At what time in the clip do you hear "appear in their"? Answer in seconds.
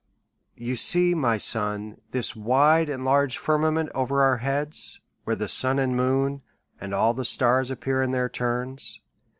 7.69-8.27